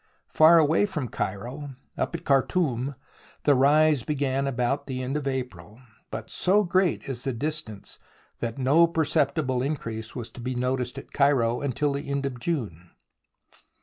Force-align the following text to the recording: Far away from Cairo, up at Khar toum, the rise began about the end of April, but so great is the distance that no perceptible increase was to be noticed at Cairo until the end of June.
Far 0.31 0.57
away 0.57 0.87
from 0.87 1.09
Cairo, 1.09 1.75
up 1.95 2.15
at 2.15 2.25
Khar 2.25 2.41
toum, 2.43 2.95
the 3.43 3.53
rise 3.53 4.01
began 4.01 4.47
about 4.47 4.87
the 4.87 5.03
end 5.03 5.15
of 5.15 5.27
April, 5.27 5.79
but 6.09 6.27
so 6.31 6.63
great 6.63 7.07
is 7.07 7.23
the 7.23 7.33
distance 7.33 7.99
that 8.39 8.57
no 8.57 8.87
perceptible 8.87 9.61
increase 9.61 10.15
was 10.15 10.31
to 10.31 10.41
be 10.41 10.55
noticed 10.55 10.97
at 10.97 11.11
Cairo 11.11 11.61
until 11.61 11.93
the 11.93 12.09
end 12.09 12.25
of 12.25 12.39
June. 12.39 12.89